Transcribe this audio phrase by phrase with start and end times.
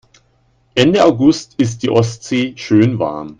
[0.73, 3.29] Ende August ist die Ostsee schön warm.